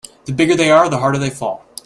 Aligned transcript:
The 0.25 0.31
bigger 0.33 0.55
they 0.55 0.71
are 0.71 0.89
the 0.89 0.97
harder 0.97 1.19
they 1.19 1.29
fall. 1.29 1.63